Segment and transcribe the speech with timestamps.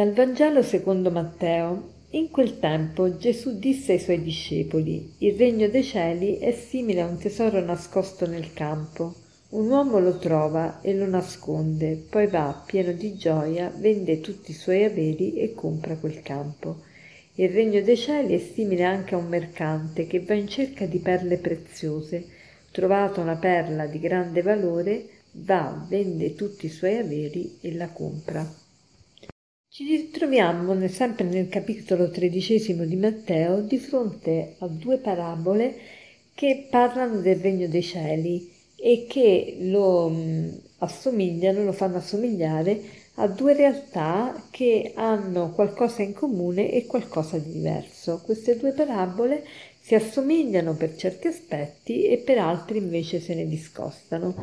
[0.00, 1.90] Dal Vangelo secondo Matteo.
[2.12, 7.06] In quel tempo Gesù disse ai suoi discepoli, Il regno dei cieli è simile a
[7.06, 9.14] un tesoro nascosto nel campo.
[9.50, 14.54] Un uomo lo trova e lo nasconde, poi va pieno di gioia, vende tutti i
[14.54, 16.78] suoi averi e compra quel campo.
[17.34, 21.00] Il regno dei cieli è simile anche a un mercante che va in cerca di
[21.00, 22.24] perle preziose.
[22.70, 28.59] Trovata una perla di grande valore, va, vende tutti i suoi averi e la compra.
[29.72, 35.76] Ci ritroviamo sempre nel capitolo tredicesimo di Matteo di fronte a due parabole
[36.34, 42.80] che parlano del regno dei cieli e che lo mm, assomigliano, lo fanno assomigliare
[43.14, 48.22] a due realtà che hanno qualcosa in comune e qualcosa di diverso.
[48.24, 49.44] Queste due parabole
[49.80, 54.34] si assomigliano per certi aspetti e per altri invece se ne discostano.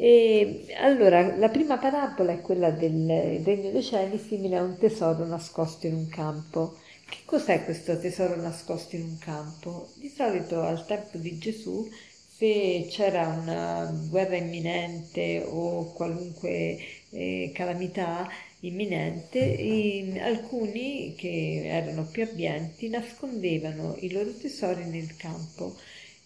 [0.00, 5.26] E allora, la prima parabola è quella del regno dei cieli simile a un tesoro
[5.26, 6.76] nascosto in un campo.
[7.04, 9.88] Che cos'è questo tesoro nascosto in un campo?
[9.94, 11.88] Di solito al tempo di Gesù,
[12.28, 16.78] se c'era una guerra imminente o qualunque
[17.10, 18.28] eh, calamità
[18.60, 25.74] imminente, in, alcuni che erano più abbienti nascondevano i loro tesori nel campo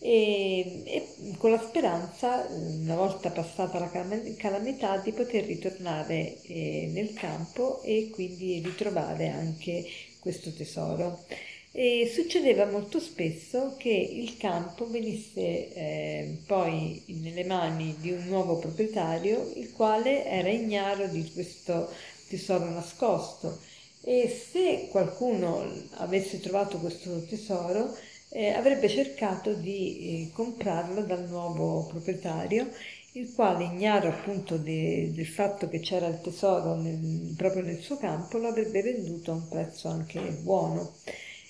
[0.02, 1.08] e, e,
[1.38, 3.90] con la speranza, una volta passata la
[4.36, 9.84] calamità, di poter ritornare eh, nel campo e quindi ritrovare anche
[10.18, 11.24] questo tesoro.
[11.70, 18.58] E succedeva molto spesso che il campo venisse eh, poi nelle mani di un nuovo
[18.58, 21.88] proprietario, il quale era ignaro di questo
[22.28, 23.60] tesoro nascosto.
[24.02, 25.64] E se qualcuno
[25.98, 27.96] avesse trovato questo tesoro,
[28.32, 32.70] eh, avrebbe cercato di eh, comprarlo dal nuovo proprietario,
[33.12, 37.98] il quale, ignaro appunto de, del fatto che c'era il tesoro nel, proprio nel suo
[37.98, 40.94] campo, lo avrebbe venduto a un prezzo anche buono.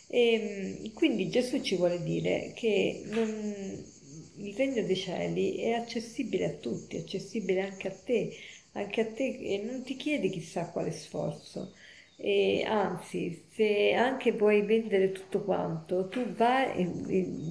[0.09, 3.85] E, ehm, quindi Gesù ci vuole dire che non,
[4.39, 8.33] il regno dei cieli è accessibile a tutti, accessibile anche a te,
[8.73, 11.73] anche a te e non ti chiede chissà quale sforzo
[12.25, 16.89] e anzi, se anche vuoi vendere tutto quanto, tu vai,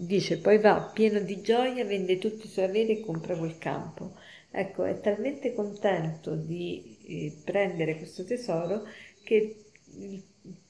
[0.07, 4.13] dice, poi va pieno di gioia, vende tutti i suoi averi e compra quel campo.
[4.49, 8.83] Ecco, è talmente contento di eh, prendere questo tesoro
[9.23, 9.57] che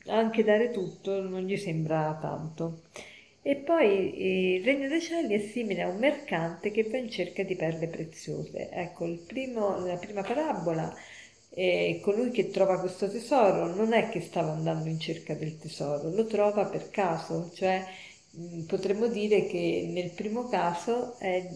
[0.07, 2.81] anche dare tutto non gli sembra tanto.
[3.44, 7.12] E poi eh, il regno dei cieli è simile a un mercante che va in
[7.12, 8.72] cerca di perle preziose.
[8.72, 10.91] Ecco, primo, la prima parabola
[11.53, 16.09] e colui che trova questo tesoro non è che stava andando in cerca del tesoro,
[16.09, 17.85] lo trova per caso, cioè
[18.66, 21.50] potremmo dire che nel primo caso eh,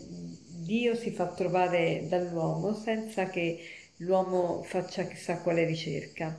[0.47, 3.59] Dio si fa trovare dall'uomo senza che
[3.97, 6.37] l'uomo faccia chissà quale ricerca.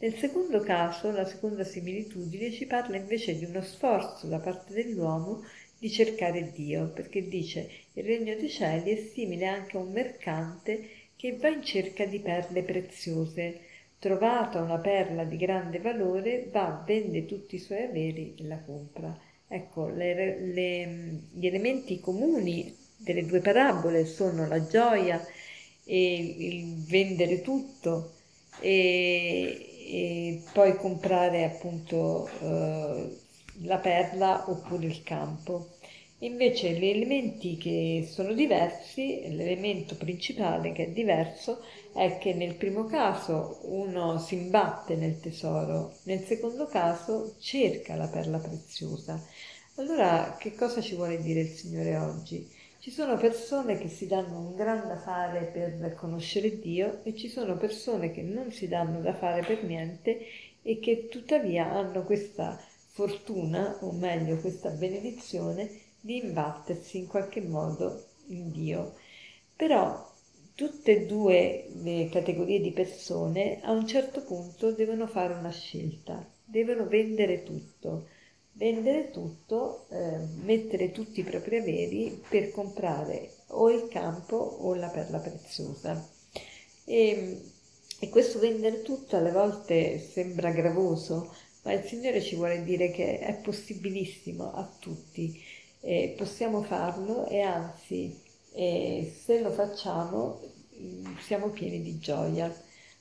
[0.00, 5.42] Nel secondo caso, la seconda similitudine ci parla invece di uno sforzo da parte dell'uomo
[5.78, 10.88] di cercare Dio, perché dice il regno dei cieli è simile anche a un mercante
[11.18, 13.60] che va in cerca di perle preziose.
[13.98, 19.18] Trovata una perla di grande valore, va, vende tutti i suoi averi e la compra.
[19.48, 25.20] Ecco, le, le, gli elementi comuni delle due parabole sono la gioia
[25.84, 28.12] e il vendere tutto
[28.60, 33.18] e, e poi comprare appunto eh,
[33.62, 35.77] la perla oppure il campo.
[36.20, 41.62] Invece gli elementi che sono diversi, l'elemento principale che è diverso
[41.94, 48.08] è che nel primo caso uno si imbatte nel tesoro, nel secondo caso cerca la
[48.08, 49.24] perla preziosa.
[49.76, 52.50] Allora che cosa ci vuole dire il Signore oggi?
[52.80, 57.28] Ci sono persone che si danno un gran da fare per conoscere Dio e ci
[57.28, 60.18] sono persone che non si danno da fare per niente
[60.62, 62.60] e che tuttavia hanno questa
[62.90, 68.94] fortuna, o meglio questa benedizione, di imbattersi in qualche modo in Dio.
[69.54, 70.10] Però
[70.54, 76.26] tutte e due le categorie di persone a un certo punto devono fare una scelta,
[76.42, 78.08] devono vendere tutto,
[78.52, 84.88] vendere tutto, eh, mettere tutti i propri averi per comprare o il campo o la
[84.88, 86.08] perla preziosa.
[86.86, 87.42] E,
[88.00, 91.34] e questo vendere tutto alle volte sembra gravoso,
[91.64, 95.38] ma il Signore ci vuole dire che è possibilissimo a tutti
[95.80, 98.20] eh, possiamo farlo e anzi
[98.52, 100.40] eh, se lo facciamo
[100.80, 102.54] mm, siamo pieni di gioia.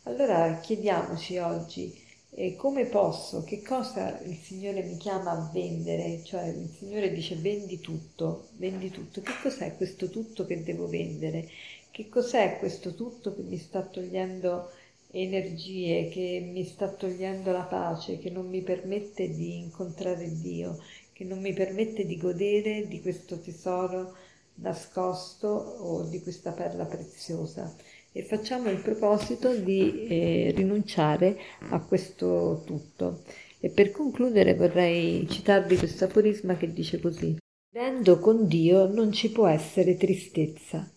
[0.03, 6.47] Allora chiediamoci oggi eh, come posso, che cosa il Signore mi chiama a vendere, cioè
[6.47, 11.50] il Signore dice vendi tutto, vendi tutto, che cos'è questo tutto che devo vendere?
[11.89, 14.69] Che cos'è questo tutto che mi sta togliendo
[15.12, 20.77] energie che mi sta togliendo la pace, che non mi permette di incontrare Dio,
[21.18, 24.16] che non mi permette di godere di questo tesoro
[24.58, 27.75] nascosto o di questa perla preziosa.
[28.12, 31.36] E facciamo il proposito di eh, rinunciare
[31.69, 33.24] a questo tutto.
[33.60, 37.36] E per concludere vorrei citarvi questo aforisma che dice così.
[37.74, 40.88] Vivendo con Dio non ci può essere tristezza.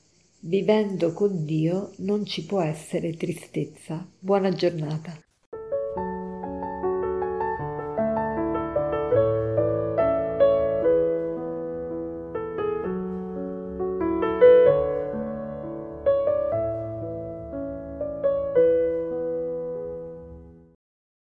[0.41, 4.07] Vivendo con Dio non ci può essere tristezza.
[4.19, 5.19] Buona giornata.